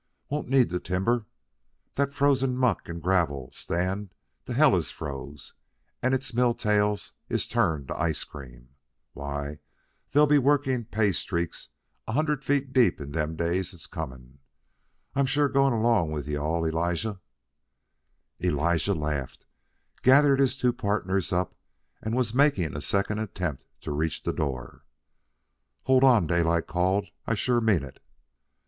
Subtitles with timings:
[0.29, 1.27] Won't need to timber.
[1.93, 4.15] That frozen muck and gravel'll stand
[4.47, 5.53] till hell is froze
[6.01, 8.69] and its mill tails is turned to ice cream.
[9.13, 9.59] Why,
[10.09, 11.69] they'll be working pay streaks
[12.07, 14.39] a hundred feet deep in them days that's comin'.
[15.13, 17.21] I'm sure going along with you all, Elijah."
[18.43, 19.45] Elijah laughed,
[20.01, 21.53] gathered his two partners up,
[22.01, 24.83] and was making a second attempt to reach the door.
[25.83, 27.05] "Hold on," Daylight called.
[27.27, 28.01] "I sure mean it."